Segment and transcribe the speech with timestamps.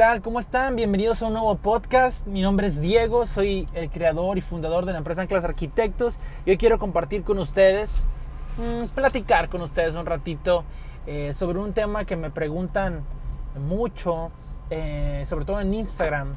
[0.00, 0.22] tal?
[0.22, 0.76] ¿Cómo están?
[0.76, 2.26] Bienvenidos a un nuevo podcast.
[2.26, 6.16] Mi nombre es Diego, soy el creador y fundador de la empresa Anclas Arquitectos.
[6.46, 8.02] Y hoy quiero compartir con ustedes,
[8.56, 10.64] mmm, platicar con ustedes un ratito
[11.06, 13.02] eh, sobre un tema que me preguntan
[13.68, 14.30] mucho,
[14.70, 16.34] eh, sobre todo en Instagram.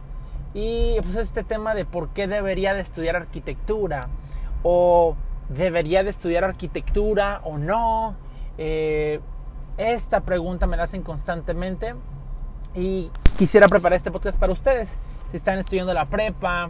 [0.53, 4.09] Y pues este tema de por qué debería de estudiar arquitectura
[4.61, 5.15] o
[5.47, 8.17] debería de estudiar arquitectura o no.
[8.57, 9.21] Eh,
[9.77, 11.95] esta pregunta me la hacen constantemente
[12.75, 13.09] y
[13.43, 14.97] quisiera preparar este podcast para ustedes.
[15.29, 16.69] Si están estudiando la prepa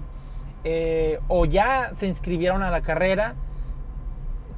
[0.64, 3.36] eh, o ya se inscribieron a la carrera,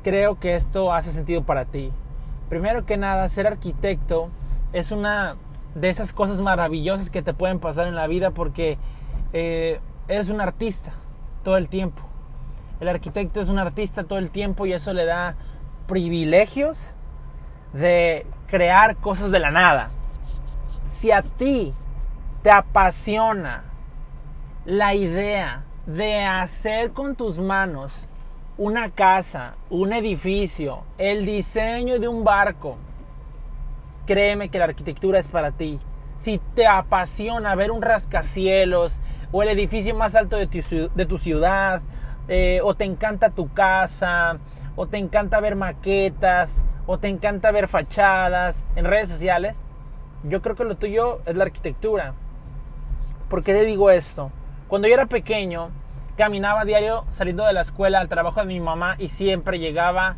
[0.02, 1.92] creo que esto hace sentido para ti.
[2.48, 4.30] Primero que nada, ser arquitecto
[4.72, 5.36] es una
[5.74, 8.78] de esas cosas maravillosas que te pueden pasar en la vida porque
[9.34, 10.94] eh, eres un artista
[11.44, 12.02] todo el tiempo.
[12.80, 15.36] El arquitecto es un artista todo el tiempo y eso le da
[15.86, 16.80] privilegios
[17.74, 19.90] de crear cosas de la nada.
[20.88, 21.74] Si a ti
[22.46, 23.64] te apasiona
[24.66, 28.08] la idea de hacer con tus manos
[28.56, 32.78] una casa, un edificio, el diseño de un barco,
[34.06, 35.80] créeme que la arquitectura es para ti.
[36.18, 41.82] Si te apasiona ver un rascacielos o el edificio más alto de tu, ciudad,
[42.28, 44.38] eh, o te encanta tu casa,
[44.76, 49.64] o te encanta ver maquetas, o te encanta ver fachadas en redes sociales,
[50.22, 52.14] yo creo que lo tuyo es la arquitectura.
[53.30, 54.32] ¿Por qué te digo esto?
[54.68, 55.70] Cuando yo era pequeño,
[56.16, 60.16] caminaba diario saliendo de la escuela al trabajo de mi mamá y siempre llegaba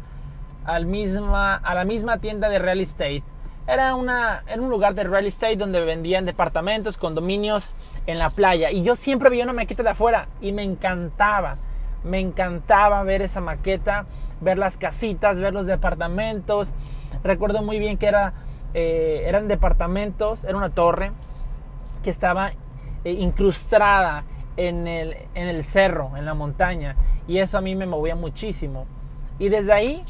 [0.66, 3.23] al misma, a la misma tienda de real estate.
[3.66, 7.75] Era, una, era un lugar de real estate donde vendían departamentos, condominios
[8.08, 8.72] en la playa.
[8.72, 11.58] Y yo siempre veía una maqueta de afuera y me encantaba.
[12.03, 14.05] Me encantaba ver esa maqueta,
[14.41, 16.73] ver las casitas, ver los departamentos.
[17.23, 18.33] Recuerdo muy bien que era,
[18.73, 21.13] eh, eran departamentos, era una torre
[22.03, 22.52] que estaba
[23.08, 24.25] eh, incrustada
[24.58, 26.97] en el, en el cerro, en la montaña.
[27.25, 28.86] Y eso a mí me movía muchísimo.
[29.39, 30.03] Y desde ahí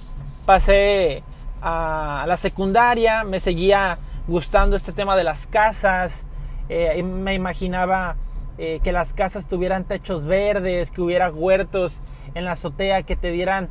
[0.48, 1.22] pasé
[1.62, 6.26] a la secundaria, me seguía gustando este tema de las casas.
[6.70, 8.16] Eh, me imaginaba
[8.58, 12.00] eh, que las casas tuvieran techos verdes, que hubiera huertos
[12.34, 13.70] en la azotea que te dieran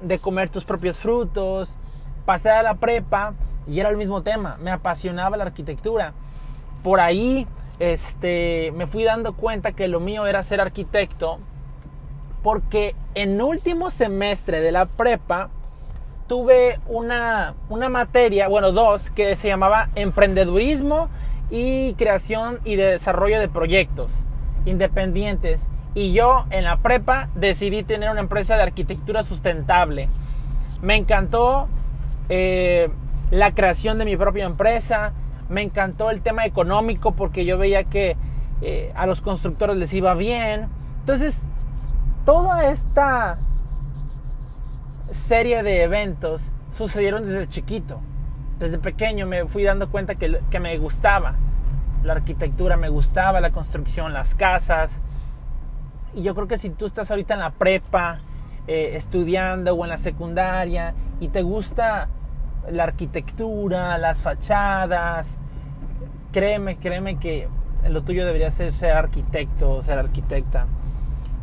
[0.00, 1.76] de comer tus propios frutos.
[2.24, 3.34] Pasé a la prepa
[3.66, 6.14] y era el mismo tema, me apasionaba la arquitectura.
[6.82, 7.46] Por ahí
[7.78, 11.38] este, me fui dando cuenta que lo mío era ser arquitecto
[12.42, 15.50] porque en último semestre de la prepa
[16.26, 21.08] tuve una, una materia, bueno, dos, que se llamaba emprendedurismo
[21.50, 24.26] y creación y desarrollo de proyectos
[24.64, 25.68] independientes.
[25.94, 30.08] Y yo en la prepa decidí tener una empresa de arquitectura sustentable.
[30.80, 31.68] Me encantó
[32.28, 32.88] eh,
[33.30, 35.12] la creación de mi propia empresa,
[35.52, 38.16] me encantó el tema económico porque yo veía que
[38.62, 40.68] eh, a los constructores les iba bien.
[41.00, 41.44] Entonces,
[42.24, 43.38] toda esta
[45.10, 48.00] serie de eventos sucedieron desde chiquito.
[48.58, 51.34] Desde pequeño me fui dando cuenta que, que me gustaba
[52.02, 55.02] la arquitectura, me gustaba la construcción, las casas.
[56.14, 58.20] Y yo creo que si tú estás ahorita en la prepa,
[58.68, 62.08] eh, estudiando o en la secundaria y te gusta
[62.70, 65.38] la arquitectura, las fachadas,
[66.32, 67.48] créeme, créeme que
[67.88, 70.66] lo tuyo debería ser ser arquitecto, ser arquitecta.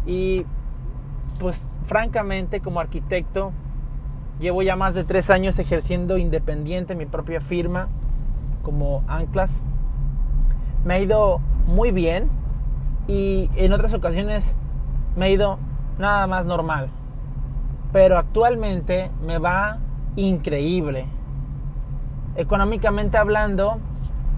[0.05, 0.45] Y
[1.39, 3.51] pues francamente como arquitecto
[4.39, 7.87] llevo ya más de tres años ejerciendo independiente mi propia firma
[8.63, 9.63] como Anclas.
[10.85, 12.29] Me ha ido muy bien
[13.07, 14.57] y en otras ocasiones
[15.15, 15.59] me ha ido
[15.97, 16.89] nada más normal.
[17.91, 19.79] Pero actualmente me va
[20.15, 21.05] increíble.
[22.35, 23.79] Económicamente hablando,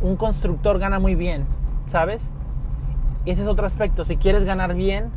[0.01, 1.45] un constructor gana muy bien,
[1.85, 2.33] ¿sabes?
[3.25, 4.03] Ese es otro aspecto.
[4.03, 5.11] Si quieres ganar bien,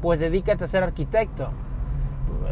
[0.00, 1.50] pues dedícate a ser arquitecto.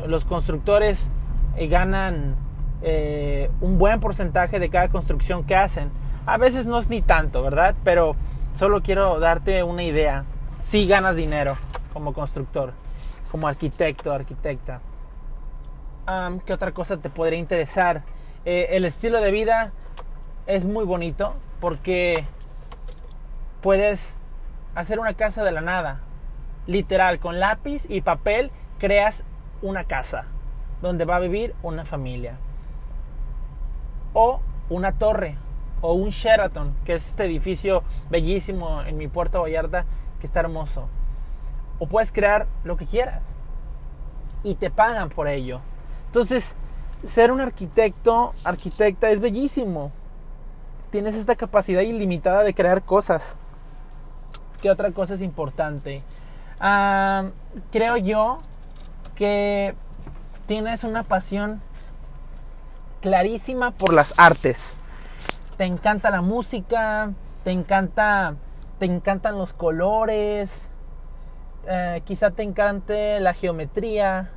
[0.07, 1.11] Los constructores
[1.57, 2.35] eh, ganan
[2.83, 5.91] eh, un buen porcentaje de cada construcción que hacen.
[6.27, 7.75] A veces no es ni tanto, ¿verdad?
[7.85, 8.17] Pero
[8.55, 10.25] solo quiero darte una idea.
[10.61, 11.55] Si ganas dinero
[11.93, 12.73] como constructor,
[13.31, 14.81] como arquitecto, arquitecta.
[16.45, 18.03] ¿Qué otra cosa te podría interesar?
[18.45, 19.73] Eh, el estilo de vida
[20.47, 22.25] es muy bonito porque
[23.63, 24.19] puedes
[24.75, 26.01] hacer una casa de la nada.
[26.67, 29.25] Literal, con lápiz y papel creas
[29.63, 30.27] una casa
[30.83, 32.39] donde va a vivir una familia.
[34.13, 35.37] O una torre,
[35.81, 39.85] o un Sheraton, que es este edificio bellísimo en mi Puerto Vallarta
[40.21, 40.89] que está hermoso.
[41.79, 43.23] O puedes crear lo que quieras
[44.43, 45.61] y te pagan por ello.
[46.07, 46.57] Entonces,
[47.05, 49.93] ser un arquitecto, arquitecta es bellísimo.
[50.91, 53.37] Tienes esta capacidad ilimitada de crear cosas.
[54.63, 56.03] ¿Qué otra cosa es importante?
[56.61, 57.31] Ah,
[57.71, 58.39] creo yo
[59.15, 59.75] que
[60.47, 61.61] tienes una pasión
[63.01, 64.75] clarísima por las artes.
[65.57, 67.13] Te encanta la música,
[67.45, 68.35] te encanta,
[68.79, 70.69] te encantan los colores,
[71.67, 74.31] eh, quizá te encante la geometría.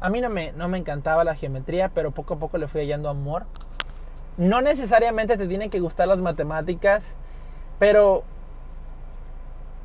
[0.00, 2.80] A mí no me, no me encantaba la geometría, pero poco a poco le fui
[2.80, 3.46] hallando amor.
[4.38, 7.16] No necesariamente te tienen que gustar las matemáticas,
[7.80, 8.22] pero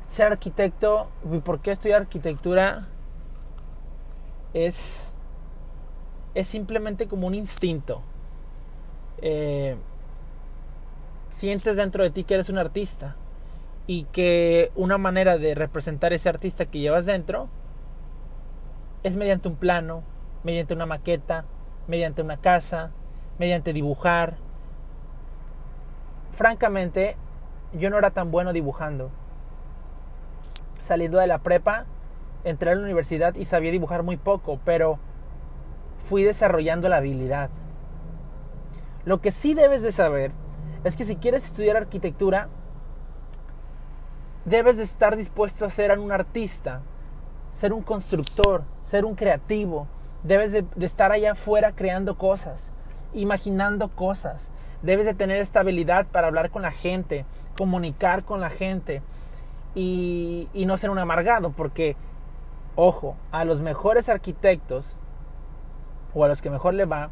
[0.06, 1.08] ser arquitecto,
[1.44, 2.86] ¿por qué estudiar arquitectura?
[4.52, 5.12] Es,
[6.34, 8.00] es simplemente como un instinto.
[9.18, 9.76] Eh,
[11.30, 13.16] sientes dentro de ti que eres un artista
[13.88, 17.48] y que una manera de representar ese artista que llevas dentro
[19.02, 20.04] es mediante un plano,
[20.44, 21.44] mediante una maqueta,
[21.88, 22.92] mediante una casa,
[23.38, 24.43] mediante dibujar.
[26.34, 27.16] Francamente,
[27.72, 29.10] yo no era tan bueno dibujando.
[30.80, 31.86] Saliendo de la prepa,
[32.44, 34.98] entré a la universidad y sabía dibujar muy poco, pero
[36.08, 37.50] fui desarrollando la habilidad.
[39.04, 40.32] Lo que sí debes de saber
[40.84, 42.48] es que si quieres estudiar arquitectura,
[44.44, 46.82] debes de estar dispuesto a ser un artista,
[47.52, 49.86] ser un constructor, ser un creativo.
[50.22, 52.72] Debes de, estar allá afuera creando cosas,
[53.12, 54.50] imaginando cosas.
[54.84, 57.24] Debes de tener esta habilidad para hablar con la gente,
[57.56, 59.00] comunicar con la gente
[59.74, 61.96] y, no ser un amargado, porque,
[62.76, 64.98] ojo, a los mejores arquitectos
[66.12, 67.08] o a los que mejor le va,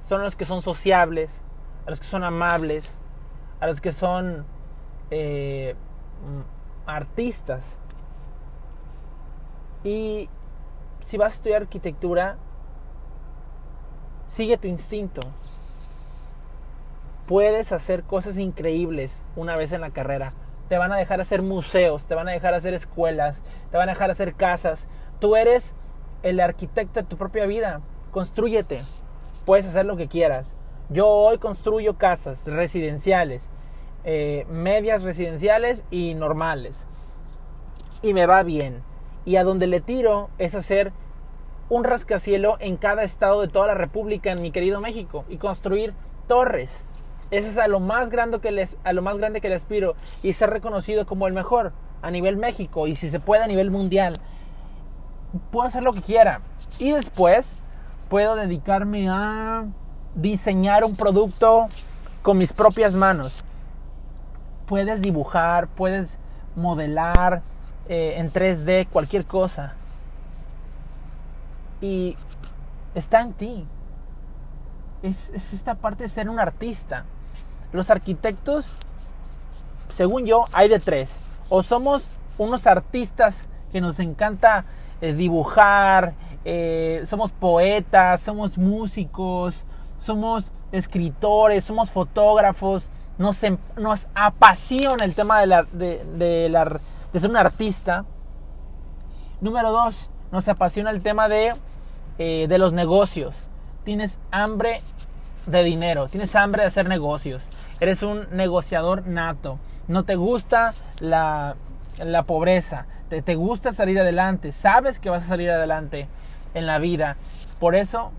[0.00, 1.42] son los que son sociables,
[1.86, 3.00] a los que son amables,
[3.58, 4.46] a los que son
[5.10, 5.74] eh,
[6.24, 7.80] mm, artistas.
[9.82, 10.30] Y
[11.00, 12.36] si vas a estudiar arquitectura,
[14.26, 15.20] sigue tu instinto.
[17.26, 20.32] Puedes hacer cosas increíbles una vez en la carrera.
[20.68, 23.92] Te van a dejar hacer museos, te van a dejar hacer escuelas, te van a
[23.92, 24.88] dejar hacer casas.
[25.20, 25.74] Tú eres
[26.22, 27.80] el arquitecto de tu propia vida.
[28.10, 28.82] Construyete
[29.46, 30.54] puedes hacer lo que quieras.
[30.90, 33.48] Yo hoy construyo casas residenciales,
[34.04, 36.86] eh, medias residenciales y normales.
[38.02, 38.82] Y me va bien.
[39.24, 40.92] Y a donde le tiro es hacer
[41.68, 45.94] un rascacielo en cada estado de toda la República en mi querido México y construir
[46.28, 46.84] torres.
[47.30, 49.96] Eso es a lo más grande que les, a lo más grande que le aspiro
[50.22, 53.70] y ser reconocido como el mejor a nivel México y si se puede a nivel
[53.70, 54.14] mundial.
[55.50, 56.40] Puedo hacer lo que quiera.
[56.78, 57.56] Y después
[58.08, 59.64] puedo dedicarme a
[60.14, 61.66] diseñar un producto
[62.22, 63.44] con mis propias manos.
[64.66, 66.18] Puedes dibujar, puedes
[66.54, 67.42] modelar
[67.88, 69.74] eh, en 3D, cualquier cosa.
[71.80, 72.16] Y
[72.94, 73.66] está en ti.
[75.02, 77.04] Es, es esta parte de ser un artista.
[77.76, 78.72] Los arquitectos,
[79.90, 81.10] según yo, hay de tres.
[81.50, 82.04] O somos
[82.38, 84.64] unos artistas que nos encanta
[85.02, 86.14] eh, dibujar,
[86.46, 89.66] eh, somos poetas, somos músicos,
[89.98, 96.02] somos escritores, somos fotógrafos, nos, em, nos apasiona el tema de, la, de,
[97.12, 98.06] de, ser un artista.
[99.42, 101.52] Número dos, nos apasiona el tema de,
[102.16, 103.34] eh, de los negocios.
[103.84, 104.80] Tienes hambre
[105.46, 107.48] de dinero, tienes hambre de hacer negocios,
[107.80, 109.58] eres un negociador nato,
[109.88, 111.56] no te gusta la,
[111.98, 116.08] la pobreza, te, te gusta salir adelante, sabes que vas a salir adelante
[116.54, 117.16] en la vida.
[117.60, 118.12] Por eso,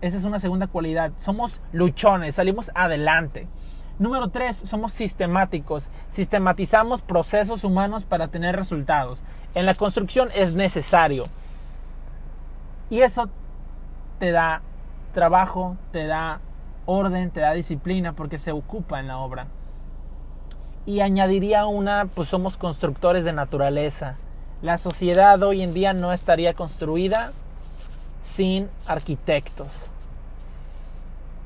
[0.00, 1.12] esa es una segunda cualidad.
[1.18, 3.48] Somos luchones, salimos adelante.
[3.98, 5.90] Número tres, somos sistemáticos.
[6.08, 9.24] Sistematizamos procesos humanos para tener resultados.
[9.54, 11.24] En la construcción es necesario.
[12.90, 13.28] Y eso
[14.20, 14.62] te da
[15.12, 16.40] trabajo, te da
[16.90, 19.46] orden, te da disciplina porque se ocupa en la obra.
[20.86, 24.16] Y añadiría una, pues somos constructores de naturaleza.
[24.62, 27.32] La sociedad hoy en día no estaría construida
[28.22, 29.68] sin arquitectos.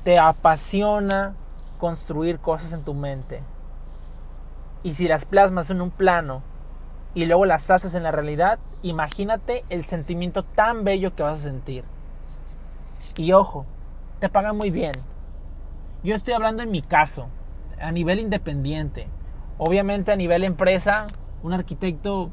[0.05, 1.35] Te apasiona
[1.77, 3.41] construir cosas en tu mente.
[4.81, 6.41] Y si las plasmas en un plano
[7.15, 11.43] y luego las haces en la realidad, imagínate el sentimiento tan bello que vas a
[11.43, 11.83] sentir.
[13.17, 13.65] Y ojo,
[14.21, 14.93] te pagan muy bien.
[16.03, 17.29] Yo estoy hablando en mi caso,
[17.79, 19.07] a nivel independiente.
[19.57, 21.07] Obviamente a nivel empresa,
[21.43, 22.29] un arquitecto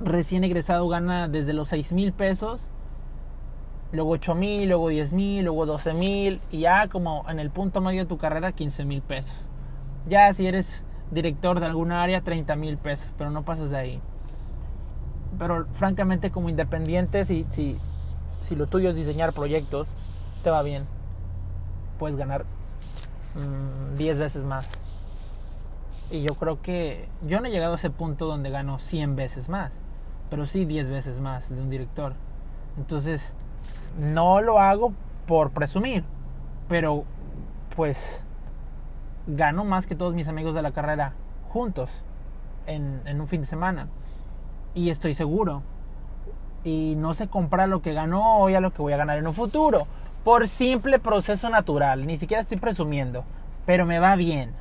[0.00, 2.70] recién egresado gana desde los 6 mil pesos,
[3.92, 7.80] luego 8 mil, luego 10 mil, luego 12 mil y ya como en el punto
[7.80, 9.48] medio de tu carrera 15 mil pesos.
[10.06, 14.00] Ya si eres director de alguna área 30 mil pesos, pero no pasas de ahí.
[15.38, 17.78] Pero francamente como independiente, si, si,
[18.40, 19.94] si lo tuyo es diseñar proyectos,
[20.42, 20.86] te va bien.
[22.00, 22.44] Puedes ganar
[23.34, 24.68] 10 mm, veces más.
[26.10, 29.48] Y yo creo que yo no he llegado a ese punto donde gano 100 veces
[29.48, 29.72] más,
[30.30, 32.14] pero sí 10 veces más de un director.
[32.76, 33.34] Entonces,
[33.98, 34.92] no lo hago
[35.26, 36.04] por presumir,
[36.68, 37.04] pero
[37.74, 38.24] pues
[39.26, 41.14] gano más que todos mis amigos de la carrera
[41.48, 42.04] juntos
[42.66, 43.88] en, en un fin de semana.
[44.74, 45.62] Y estoy seguro.
[46.64, 49.26] Y no se compra lo que ganó hoy a lo que voy a ganar en
[49.26, 49.86] un futuro.
[50.24, 52.06] Por simple proceso natural.
[52.06, 53.24] Ni siquiera estoy presumiendo.
[53.66, 54.52] Pero me va bien.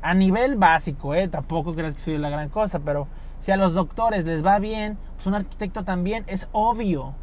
[0.00, 1.26] A nivel básico, ¿eh?
[1.28, 2.78] Tampoco creas que soy la gran cosa.
[2.78, 3.08] Pero
[3.40, 6.24] si a los doctores les va bien, pues un arquitecto también.
[6.28, 7.14] Es obvio.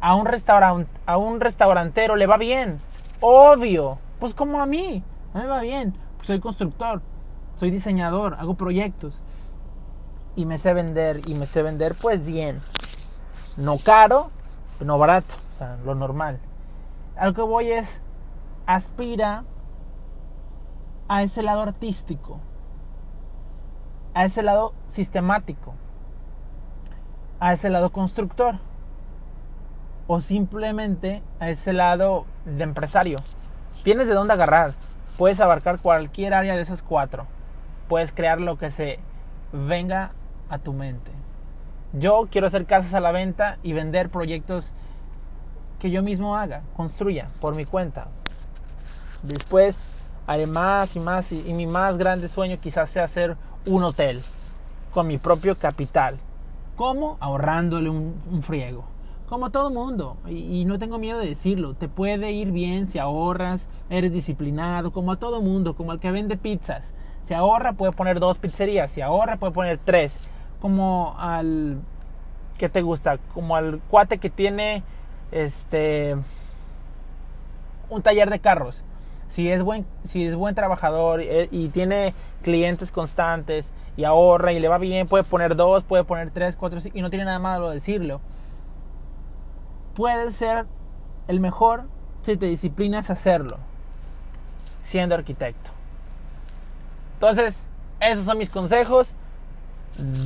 [0.00, 2.78] A un, restaurant, a un restaurantero le va bien.
[3.20, 3.98] Obvio.
[4.18, 5.04] Pues como a mí.
[5.34, 5.94] Me va bien.
[6.16, 7.02] Pues soy constructor.
[7.56, 8.36] Soy diseñador.
[8.38, 9.22] Hago proyectos.
[10.36, 11.20] Y me sé vender.
[11.28, 12.60] Y me sé vender pues bien.
[13.56, 14.30] No caro,
[14.80, 15.34] no barato.
[15.54, 16.40] O sea, lo normal.
[17.16, 18.02] A lo que voy es,
[18.66, 19.44] aspira
[21.08, 22.40] a ese lado artístico,
[24.14, 25.74] a ese lado sistemático,
[27.40, 28.58] a ese lado constructor
[30.06, 33.16] o simplemente a ese lado de empresario.
[33.82, 34.72] Tienes de dónde agarrar.
[35.18, 37.26] Puedes abarcar cualquier área de esas cuatro.
[37.88, 38.98] Puedes crear lo que se
[39.52, 40.12] venga
[40.48, 41.12] a tu mente.
[41.92, 44.72] Yo quiero hacer casas a la venta y vender proyectos
[45.78, 48.08] que yo mismo haga, construya por mi cuenta.
[49.22, 49.88] Después
[50.26, 54.20] haré más y más y, mi más grande sueño quizás sea hacer un hotel
[54.92, 56.18] con mi propio capital.
[56.76, 57.16] ¿Cómo?
[57.20, 58.84] Ahorrándole un, friego.
[59.28, 62.98] Como todo mundo, y, y, no tengo miedo de decirlo, te puede ir bien si
[62.98, 66.92] ahorras, eres disciplinado, como a todo mundo, como al que vende pizzas.
[67.22, 70.30] Si ahorra puede poner dos pizzerías, si ahorra puede poner tres.
[70.60, 71.80] Como al...
[72.58, 73.18] ¿Qué te gusta?
[73.32, 74.84] Como al cuate que tiene
[75.34, 76.16] este
[77.90, 78.84] un taller de carros.
[79.28, 84.60] Si es buen, si es buen trabajador eh, y, tiene clientes constantes y ahorra y
[84.60, 87.70] le va bien, puede poner dos, puede poner tres, cuatro y no tiene nada malo
[87.70, 88.20] decirlo.
[89.94, 90.66] Puedes ser
[91.28, 91.84] el mejor
[92.22, 93.58] si te disciplinas a hacerlo,
[94.82, 95.70] siendo arquitecto.
[97.14, 97.66] Entonces,
[98.00, 99.12] esos son mis consejos.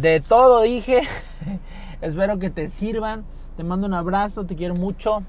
[0.00, 1.02] De todo dije.
[2.00, 3.24] Espero que te sirvan.
[3.58, 5.24] Te mando un abrazo, te quiero mucho.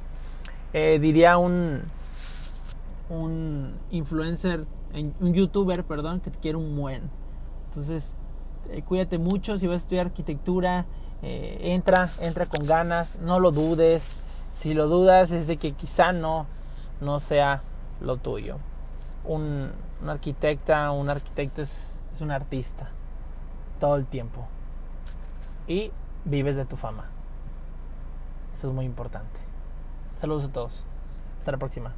[0.71, 1.81] Eh, diría un,
[3.09, 4.67] un influencer,
[5.19, 7.09] un youtuber, perdón, que te quiero un buen.
[7.65, 8.15] Entonces,
[8.69, 9.57] eh, cuídate mucho.
[9.57, 10.85] Si vas a estudiar arquitectura,
[11.23, 14.11] eh, entra, entra con ganas, no lo dudes.
[14.53, 16.45] Si lo dudas es de que quizá no,
[17.01, 17.63] no sea
[17.99, 18.57] lo tuyo.
[19.25, 19.71] Un,
[20.07, 22.91] arquitecta, un arquitecto es un artista
[23.79, 24.45] todo el tiempo.
[25.67, 25.91] Y
[26.25, 27.09] vives de tu fama.
[28.67, 29.39] Es muy importante.
[30.19, 30.83] Saludos a todos.
[31.37, 31.93] Hasta la próxima.